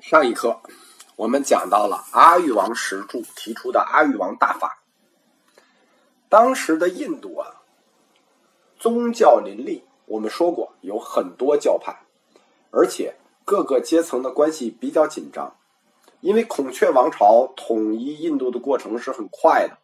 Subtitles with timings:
[0.00, 0.60] 上一课
[1.16, 4.84] 我们讲到了阿育王石柱提出的阿育王大法。
[6.28, 7.62] 当时的印度啊，
[8.78, 12.04] 宗教林立，我们说过有很多教派，
[12.70, 15.56] 而且各个阶层的关系比较紧张。
[16.20, 19.78] 因为孔雀王朝统一印度的过程是很快的，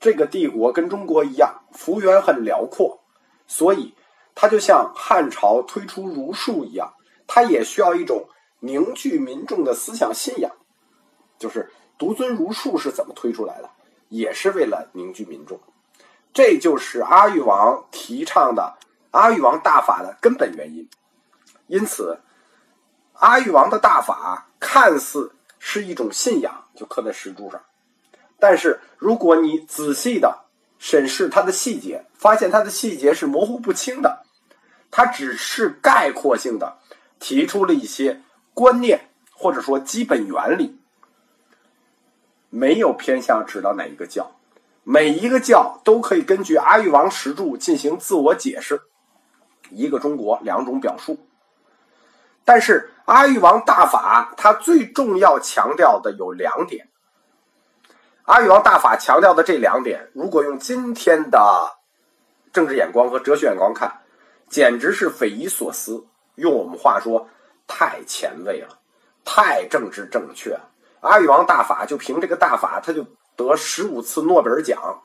[0.00, 3.00] 这个帝国跟中国一样，幅员很辽阔，
[3.46, 3.94] 所以
[4.34, 6.94] 它就像汉朝推出儒术一样，
[7.26, 8.26] 它也需要一种。
[8.66, 10.50] 凝聚民众的思想信仰，
[11.38, 13.70] 就是独尊儒术是怎么推出来的，
[14.08, 15.60] 也是为了凝聚民众。
[16.34, 18.76] 这就是阿育王提倡的
[19.12, 20.86] 阿育王大法的根本原因。
[21.68, 22.20] 因此，
[23.14, 27.60] 阿育王的大法看似是一种信仰，就刻在石柱上。
[28.38, 30.44] 但是，如果你仔细的
[30.78, 34.24] 审视它的细节，发现它的细节是模糊不清的，
[34.90, 36.76] 它只是概括性的
[37.18, 38.20] 提出了一些。
[38.56, 40.80] 观念或者说基本原理，
[42.48, 44.32] 没有偏向指到哪一个教，
[44.82, 48.80] 每一个教都可以根据阿育王石柱进行自我解释，
[49.68, 51.18] 一个中国两种表述。
[52.46, 56.88] 但是阿育王大法它最重要强调的有两点，
[58.22, 61.76] 阿育王大法强调的这两点，如果用今天的
[62.54, 64.00] 政治眼光和哲学眼光看，
[64.48, 66.06] 简直是匪夷所思。
[66.36, 67.28] 用我们话说。
[67.66, 68.78] 太前卫了，
[69.24, 70.70] 太政治正确了。
[71.00, 75.02] 阿育王大法就凭这个大法，他就得十五次诺贝尔奖。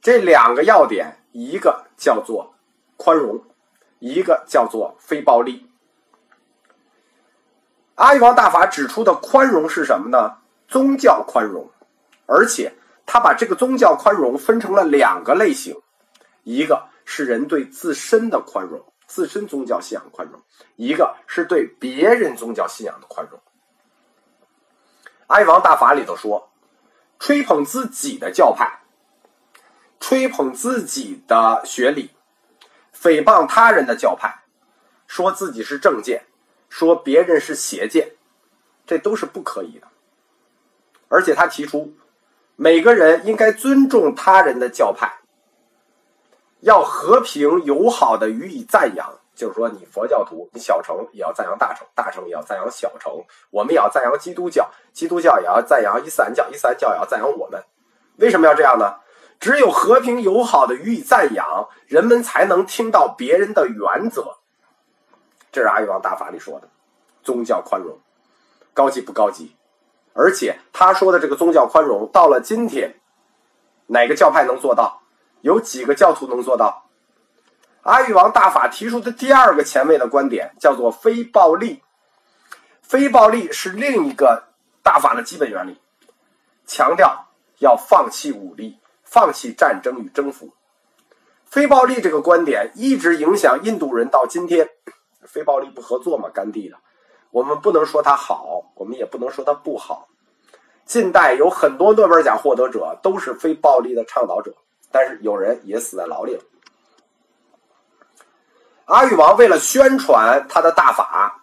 [0.00, 2.54] 这两个要点，一个叫做
[2.96, 3.42] 宽容，
[3.98, 5.68] 一个叫做非暴力。
[7.96, 10.38] 阿育王大法指出的宽容是什么呢？
[10.68, 11.68] 宗教宽容，
[12.26, 12.72] 而且
[13.04, 15.76] 他把这个宗教宽容分成了两个类型，
[16.44, 18.82] 一个是人对自身的宽容。
[19.10, 20.40] 自身宗教信仰宽容，
[20.76, 23.40] 一个是对别人宗教信仰的宽容。
[25.26, 26.52] 哀王大法里头说，
[27.18, 28.82] 吹捧自己的教派，
[29.98, 32.12] 吹捧自己的学理，
[32.94, 34.44] 诽谤他人的教派，
[35.08, 36.26] 说自己是正见，
[36.68, 38.12] 说别人是邪见，
[38.86, 39.88] 这都是不可以的。
[41.08, 41.96] 而且他提出，
[42.54, 45.19] 每个人应该尊重他人的教派。
[46.60, 53.12] 要和平友好的予以赞扬，就是说，你佛教徒，你小乘也要赞扬大乘，大乘也要赞扬小乘。
[53.50, 57.62] 我们也要赞扬基督教，基督教也要赞扬伊斯兰教，伊斯兰教也要赞扬我们。
[58.16, 58.96] 为什么要这样呢？
[59.40, 64.36] 只有和平友好的予以赞扬，人们才能听到别人的原则。
[65.50, 66.68] 这是阿育王大法里说的，
[67.22, 67.98] 宗教宽容，
[68.74, 69.56] 高级不高级？
[70.12, 73.00] 而且他说的这个宗教宽容，到了今天，
[73.86, 74.99] 哪个教派能做到？
[75.40, 76.86] 有几个教徒能做到？
[77.82, 81.82] 阿育王大法提出的第二个前卫的观点叫做非暴力。
[82.82, 84.48] 非暴力是另一个
[84.82, 85.80] 大法的基本原理，
[86.66, 90.50] 强调要放弃武力，放弃战争与征服。
[91.46, 94.68] 非暴力这个观点一直影响印度人到今天。
[95.22, 96.76] 非暴力不合作嘛，甘地的。
[97.30, 100.08] 我们不能说他好，我们也不能说他不好。
[100.84, 104.54] 近代有很多诺贝尔奖获得者都是非暴力的倡导者。
[104.90, 106.42] 但是有人也死在牢里了。
[108.86, 111.42] 阿育王为了宣传他的大法，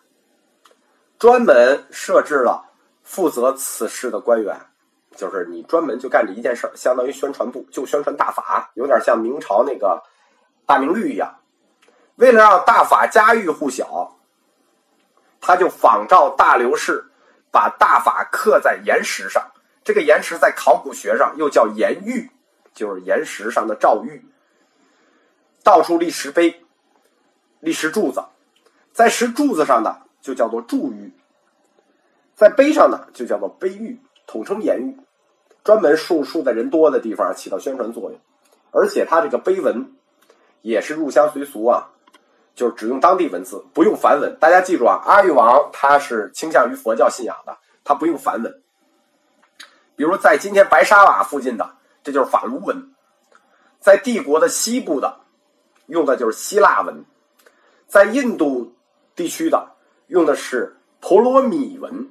[1.18, 2.66] 专门设置了
[3.04, 4.60] 负责此事的官员，
[5.16, 10.04] 就是你专门就干这一件事儿，相当于宣传部，就宣传大法，有点像明朝那个
[10.66, 11.34] 大明律一样。
[12.16, 14.18] 为了让大法家喻户晓，
[15.40, 17.06] 他就仿照大流士，
[17.50, 19.52] 把大法刻在岩石上。
[19.86, 22.30] 这个岩石在考古学上又叫岩玉。
[22.78, 24.24] 就是岩石上的赵玉，
[25.64, 26.62] 到处立石碑，
[27.60, 28.24] 立石柱子，
[28.94, 31.12] 在石柱子上的就叫做柱玉，
[32.36, 34.96] 在碑上的就叫做碑玉，统称岩玉，
[35.64, 38.20] 专门竖竖在人多的地方，起到宣传作用。
[38.72, 39.96] 而且它这个碑文
[40.62, 41.90] 也是入乡随俗啊，
[42.54, 44.38] 就是只用当地文字，不用梵文。
[44.40, 48.62] 大家记住啊，阿育王他是倾向于佛教信仰的，他不用梵文。
[49.96, 51.77] 比如在今天白沙瓦附近的。
[52.08, 52.94] 这就是法卢文，
[53.82, 55.20] 在帝国的西部的，
[55.88, 57.04] 用的就是希腊文；
[57.86, 58.74] 在印度
[59.14, 59.74] 地区的，
[60.08, 62.10] 用的是婆罗米文。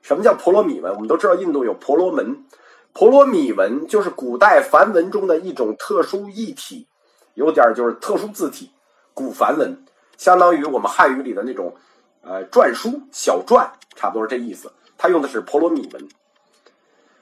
[0.00, 0.94] 什么叫婆罗米文？
[0.94, 2.46] 我们都知道，印度有婆罗门，
[2.94, 6.88] 婆罗米文就是古代梵文中的一种特殊异体，
[7.34, 8.70] 有点就是特殊字体，
[9.12, 9.84] 古梵文，
[10.16, 11.76] 相当于我们汉语里的那种
[12.22, 14.72] 呃篆书、小篆，差不多是这意思。
[14.96, 16.08] 他用的是婆罗米文。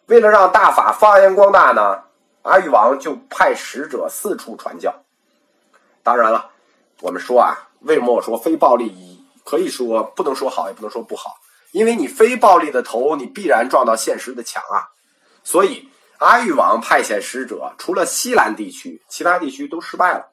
[0.09, 2.03] 为了让大法发扬光大呢，
[2.43, 4.95] 阿育王就派使者四处传教。
[6.03, 6.51] 当然了，
[7.01, 9.25] 我们说啊，为什么我说非暴力？
[9.45, 11.37] 可以说不能说好，也不能说不好。
[11.73, 14.89] 因为你非暴力的头，你必然撞到现实的墙啊。
[15.45, 20.29] 所以阿育王派遣使者，除了西兰地区，其他地区都失败了。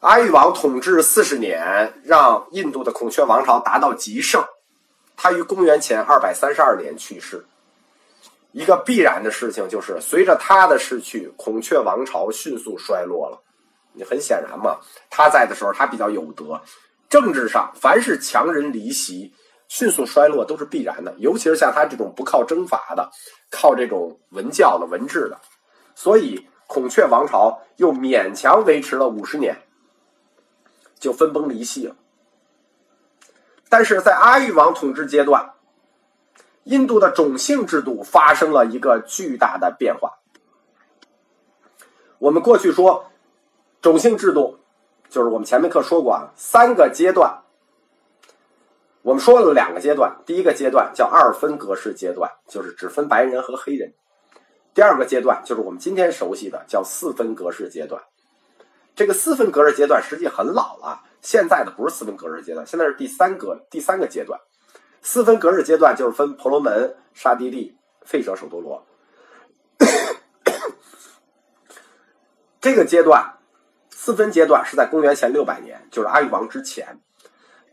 [0.00, 4.44] 阿育王统治四十年，让印度的孔雀王朝达到极盛。
[5.16, 7.46] 他于公元前二百三十二年去世。
[8.56, 13.38] 一个必然的事情就是，随着他的逝去，孔雀王朝迅速衰落了。
[13.92, 14.78] 你很显然嘛，
[15.10, 16.58] 他在的时候他比较有德。
[17.10, 19.30] 政治上，凡是强人离席，
[19.68, 21.14] 迅速衰落都是必然的。
[21.18, 23.10] 尤其是像他这种不靠征伐的，
[23.50, 25.38] 靠这种文教的文治的，
[25.94, 29.54] 所以孔雀王朝又勉强维持了五十年，
[30.98, 31.94] 就分崩离析了。
[33.68, 35.52] 但是在阿育王统治阶段，
[36.66, 40.18] 印度的种姓制度发生了一个巨大的变化。
[42.18, 43.12] 我们过去说
[43.80, 44.58] 种姓制度，
[45.08, 47.42] 就是我们前面课说过啊，三个阶段。
[49.02, 53.90] 我们说了两个阶段，第一个阶段叫二分格式阶段，就是只分白人和黑人；
[54.74, 58.02] 第二个阶段就是我们今天熟悉的叫四分格式阶段。
[58.96, 61.04] 这个四分格式阶段实际很老了。
[61.22, 64.40] 现在的不是四分格式阶段，现在是第三个第三个阶段。
[65.02, 68.86] 四分格式阶段就是分婆罗门、刹帝利、吠舍、首陀罗。
[72.60, 73.38] 这个阶段
[73.90, 76.98] 四分阶段是在公元前六百年，就是阿育王之前。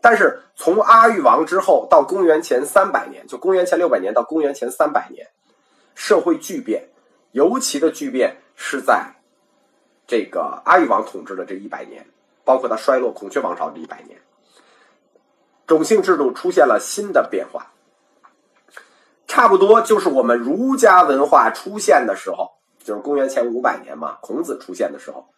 [0.01, 5.27] 但是从阿育王之后到公元前三百年，就公元前六百年到公元前三百年，
[5.95, 6.89] 社会巨变，
[7.31, 9.15] 尤其的巨变是在
[10.05, 12.05] 这个阿育王统治的这一百年。
[12.45, 14.19] 包括他衰落孔雀王朝这一百年，
[15.65, 17.71] 种姓制度出现了新的变化，
[19.27, 22.51] 差不多就是我们儒家文化出现的时候，
[22.83, 25.29] 就是公元前五百年嘛，孔子出现的时候，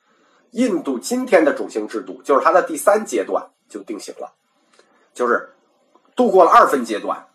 [0.52, 4.34] 印度今天的种姓制度就是它的第三阶段就定型了，
[5.14, 5.54] 就是
[6.16, 7.28] 度过了二分阶段，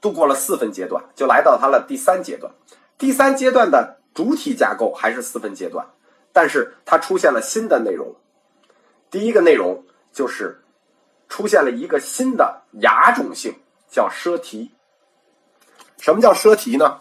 [0.00, 2.52] 度过了四分阶段，就来到它的第三阶段。
[2.96, 5.86] 第三阶段的主体架构还是四分阶段，
[6.32, 8.16] 但是它出现了新的内容。
[9.10, 10.62] 第一个内容就是
[11.28, 13.54] 出现了一个新的亚种姓，
[13.90, 14.70] 叫奢提。
[16.00, 17.00] 什么叫奢提呢？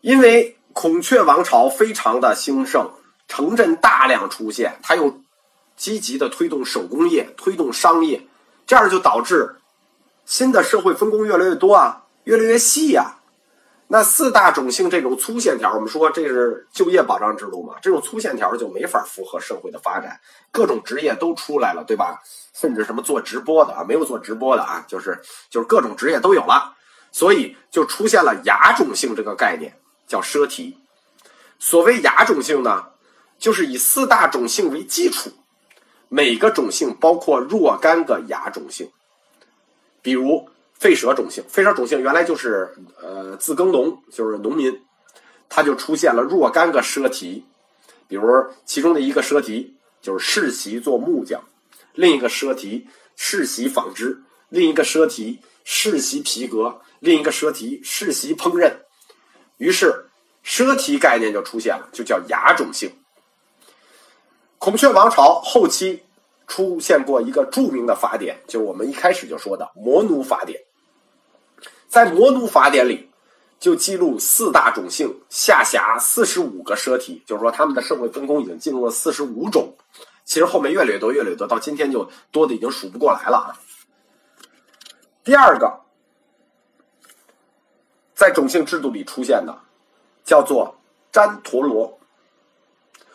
[0.00, 2.90] 因为孔雀王朝非常的兴盛，
[3.28, 5.20] 城镇大量出现，它又
[5.76, 8.26] 积极的推动手工业、推动商业，
[8.66, 9.56] 这样就导致
[10.24, 13.19] 新的社会分工越来越多啊，越来越细呀。
[13.92, 17.74] 那四大种姓这种粗线条，我们说这是就业保障制度嘛？
[17.82, 20.20] 这种粗线条就没法符合社会的发展，
[20.52, 22.22] 各种职业都出来了，对吧？
[22.54, 25.20] 甚至什么做直播的啊，没有做直播的啊，就是
[25.50, 26.76] 就是各种职业都有了，
[27.10, 29.76] 所以就出现了亚种姓这个概念，
[30.06, 30.78] 叫奢提。
[31.58, 32.90] 所谓亚种姓呢，
[33.40, 35.32] 就是以四大种姓为基础，
[36.08, 38.88] 每个种姓包括若干个亚种姓，
[40.00, 40.48] 比如。
[40.80, 44.80] 吠舍种姓，吠舍种姓原来就是呃自耕农，就是农民，
[45.50, 47.44] 他就出现了若干个奢提，
[48.08, 48.24] 比如
[48.64, 51.44] 其中的一个奢提就是世袭做木匠，
[51.92, 58.72] 另一个奢提世袭纺织，另一个奢提世袭皮革，另一个奢提世袭烹饪，
[59.58, 60.06] 于是
[60.42, 62.90] 奢提概念就出现了，就叫雅种姓。
[64.56, 66.02] 孔雀王朝后期
[66.46, 70.58] 出现过一个著名的法典，就是我们一开始就说的《摩奴法典》。
[71.90, 73.10] 在《摩奴法典》里，
[73.58, 79.74] 就记录四大种姓下辖四十五个奢体，就是说他们的社会分工已经进入了四十五种。
[80.24, 83.58] 其实后面越来越多，越来越多，到今天就多的已经数不过来了啊。
[85.24, 85.80] 第二个，
[88.14, 89.58] 在种姓制度里出现的，
[90.24, 90.76] 叫做
[91.12, 91.98] 旃陀罗。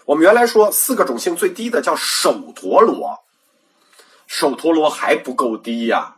[0.03, 3.23] 我们原来说四个种姓最低的叫首陀罗，
[4.27, 6.17] 首陀罗还不够低呀，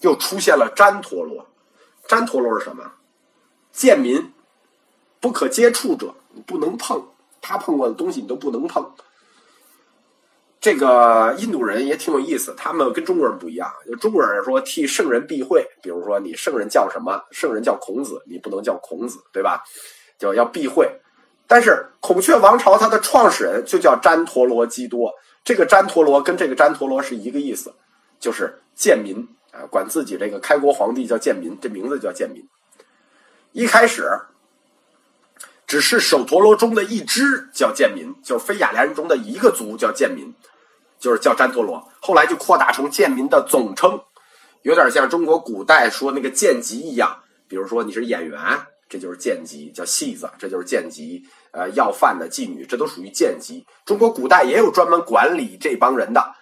[0.00, 1.46] 又出现了旃陀罗。
[2.08, 2.92] 旃陀罗是什么？
[3.72, 4.32] 贱民，
[5.20, 7.08] 不可接触者，你不能碰。
[7.40, 8.92] 他碰过的东西，你都不能碰。
[10.60, 13.70] 这个印度人也挺有意思，他们跟中国人不一样。
[13.86, 17.22] 就中国人说替圣人避讳，比如说你圣人叫什么？
[17.30, 19.62] 圣人叫孔子，你不能叫孔子，对吧？
[20.18, 20.90] 就要避讳。
[21.46, 25.12] 但是孔雀王朝它的创始人就叫旃陀罗基多，
[25.44, 27.74] 这个旃陀罗跟这个旃陀罗是一个意思，
[28.18, 29.28] 就是贱民。
[29.54, 32.42] 啊，管自己这个开国皇帝叫贱民，这名字叫贱民。
[33.52, 34.02] 一开始
[35.64, 40.34] 只是首陀罗中的一支叫贱民，就是非雅利安人中的一个族叫贱民，
[40.98, 41.88] 就是叫占陀罗。
[42.00, 44.00] 后来就扩大成贱民的总称，
[44.62, 47.22] 有点像中国古代说那个贱籍一样。
[47.46, 48.40] 比如说你是演员，
[48.88, 51.22] 这就是贱籍，叫戏子，这就是贱籍。
[51.52, 53.64] 呃，要饭的妓女，这都属于贱籍。
[53.86, 56.34] 中国古代也有专门管理这帮人的，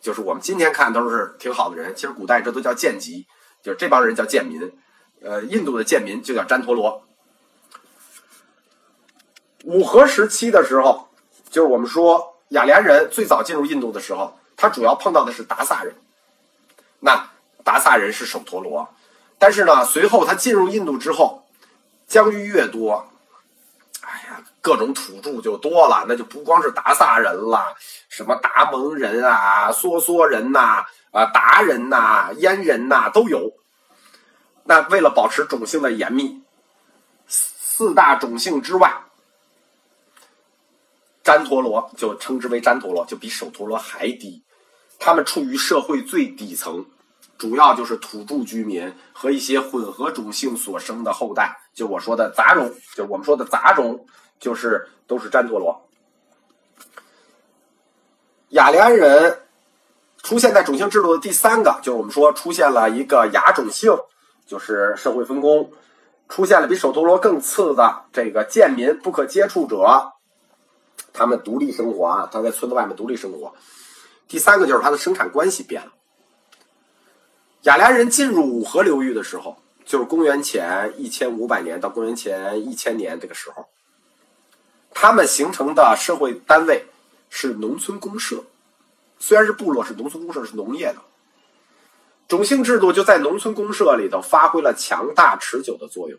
[0.00, 3.26] 就是我们今天看都是挺好的人，其实古代这都叫贱籍，
[3.62, 4.72] 就是这帮人叫贱民。
[5.22, 7.02] 呃，印度的贱民就叫旃陀罗。
[9.64, 11.08] 五河时期的时候，
[11.50, 15.96] 就是我们说雅利安人最早进入印度的时候，他主要碰到的是达萨人。
[17.00, 17.30] 那
[17.64, 18.88] 达萨人是首陀罗，
[19.38, 21.44] 但是呢，随后他进入印度之后，
[22.06, 23.08] 疆域越多，
[24.66, 27.76] 各种土著就多了，那就不光是达萨人了，
[28.08, 33.52] 什么达蒙人啊、梭梭人呐、啊达人呐、燕人呐都有。
[34.64, 36.42] 那为了保持种姓的严密，
[37.28, 39.04] 四大种姓之外。
[41.22, 44.42] 旃陀罗就称之为旃陀罗，就比首陀罗还低。
[44.98, 46.86] 他们处于社会最底层，
[47.38, 51.56] 主要就是土著居民和一些混合种姓所生的后代。
[51.72, 54.06] 就我说的杂种，就我们说的杂种，
[54.38, 55.82] 就是都是旃陀罗。
[58.50, 59.40] 雅利安人
[60.22, 63.92] 出现在种姓制度的第三个，就是我们说出现了一个雅种姓，
[64.46, 65.72] 就是社会分工
[66.28, 70.12] 出现了比首陀罗更次的这个贱民不可接触者。
[71.12, 73.54] 他们独立生活啊，他在村子外面独立生活。
[74.28, 75.92] 第三个就是他的生产关系变了。
[77.62, 83.68] 雅利安人进入五河流域的时候，就是公元前一千五百年到公元前一千年这个时候，
[84.98, 86.86] 他们形成的社会单位
[87.28, 88.42] 是农村公社。
[89.18, 90.96] 虽然是部落，是农村公社，是农业的
[92.26, 96.18] 种姓制度，就在农村公社里头发挥了强大持久的作用。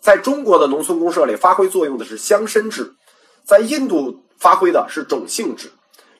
[0.00, 2.96] 在中国的农村公社里，发挥作用的是乡绅制。
[3.44, 5.70] 在印度发挥的是种姓制，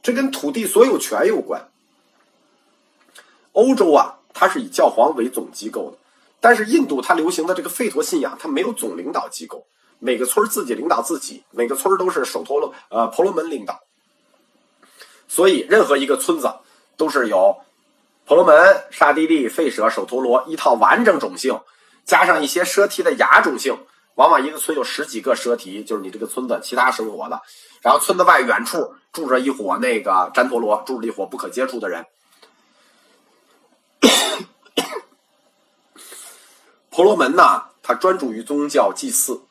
[0.00, 1.69] 这跟土地所有权有关。
[3.52, 5.99] 欧洲啊，它是以教皇为总机构的，
[6.38, 9.67] 但是印度它流行的这个吠陀信仰，它没有总领导机构，
[9.99, 13.81] 每个村自己领导自己，每个村都是首陀罗呃婆罗门领导，
[15.26, 16.52] 所以任何一个村子
[16.97, 17.57] 都是有
[18.25, 21.61] 婆罗门、刹帝利、吠舍、首陀罗一套完整种姓，
[22.05, 23.78] 加上一些奢提的雅种姓。
[24.14, 27.40] 往往一个村有十几个奢提，就是你这个村子其他生活的，
[27.83, 32.05] 然后村子外远处住着一伙那个旃陀罗，住着一伙不可接触的人。
[36.90, 39.47] 婆罗门呢，他专注于宗教祭祀；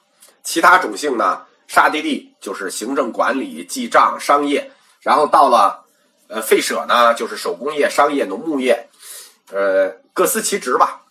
[0.48, 5.84] 其他种姓呢，刹帝利就是行政管理、记账、商业；然后到了
[6.30, 8.88] 呃吠舍呢，就是手工业、商业、农牧业，
[9.52, 11.02] 呃各司其职吧。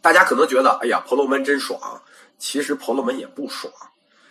[0.00, 2.00] 大家可能觉得，哎呀，婆罗门真爽。
[2.38, 3.72] 其实婆罗门也不爽，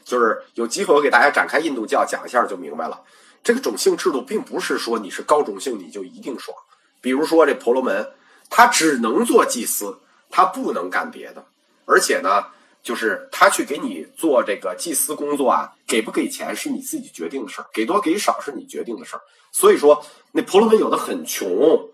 [0.06, 3.02] 就是有机会我给大家展开印度教讲一下就明白了。
[3.44, 6.58] 这个种姓制度并不是说你是高种姓你就一定爽。
[7.02, 8.14] 比如说这婆罗门，
[8.50, 10.00] 他只能做祭司，
[10.30, 11.44] 他不能干别的。
[11.86, 12.46] 而且呢，
[12.84, 19.22] 就是他去给你做这个祭司工作啊，给不给钱是你自己决定的事儿，给多给少是你决定的事儿。
[19.52, 21.90] 所以说，那婆罗门有的很穷，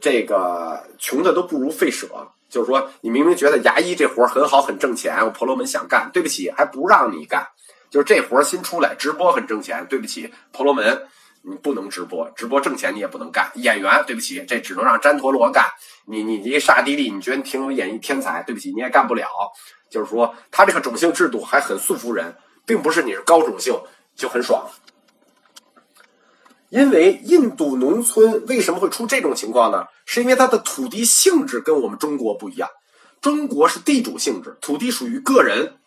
[0.00, 2.08] 这个穷的都不如费舍。
[2.48, 7.46] 就是说，你明明觉得牙医这活很好，很挣钱，我婆罗门想干，对不起，还不让你干。
[7.90, 11.06] 就是这活新出来，直播很挣钱，对不起，婆罗门
[11.42, 13.50] 你不能直播，直播挣钱你也不能干。
[13.54, 15.64] 演员，对不起，这只能让詹陀罗干。
[16.06, 19.26] 你你一刹帝利，你觉得你挺有演艺天才，对不起，你也干不了。
[19.88, 23.74] 就是说，他这个种姓制度还很束缚人，并不是你是高种姓
[24.14, 24.68] 就很爽。
[26.68, 29.86] 因为印度农村为什么会出这种情况呢？
[30.06, 32.68] 是因为它的土地性质跟我们中国不一样。
[33.20, 35.79] 中国是地主性质，土地属于个人，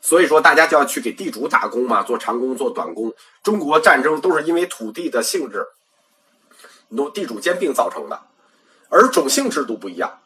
[0.00, 3.12] 所以说大家就要去给地主打工嘛，做长工、做短工。
[3.42, 5.66] 中国战争都是因为土地的性质，
[6.88, 8.20] 农地主兼并造成的。
[8.88, 10.18] 而种姓制度不一样，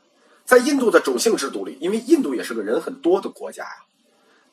[0.45, 3.71] 在印度的种姓制度里，因为印度也是个人很多的国家呀，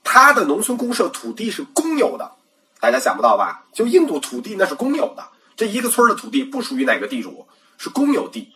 [0.04, 2.32] 它的农村公社土地是公有的，
[2.80, 3.66] 大家想不到吧？
[3.72, 5.24] 就印度土地那是公有的。
[5.56, 7.46] 这一个村的土地不属于哪个地主，
[7.78, 8.52] 是公有地，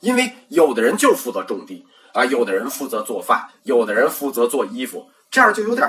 [0.00, 5.88] 因为有的人就负责种地啊，有的人负责做饭，有的人负责做衣服，这样就有点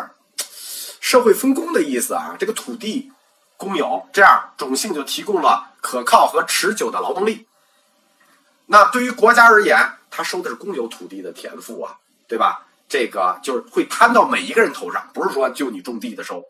[1.12, 2.38] 社会分工的意思啊。
[2.39, 3.12] 这个土地
[3.58, 7.48] 公有，这样种姓就提供了可靠和持久的劳动力。
[8.68, 9.77] 那对于国家而言，
[10.10, 11.98] 他收的是公有土地的田赋啊，
[12.30, 12.65] 对吧？
[12.88, 16.46] 这个就是会摊到每一个人头上，不是说就你种地的收。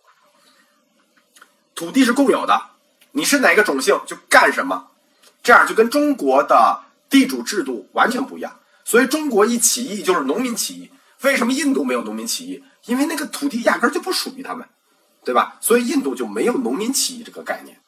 [1.73, 2.67] 土地是共有的。
[3.13, 4.89] 你是哪个种姓就干什么，
[5.41, 8.59] 这样就跟中国的地主制度完全不一样。
[8.85, 10.91] 所以中国一起义就是农民起义。
[11.23, 12.63] 为什么印度没有农民起义？
[12.85, 14.67] 因为那个土地压根就不属于他们，
[15.25, 15.57] 对吧？
[15.59, 17.80] 所以印度就没有农民起义这个概念。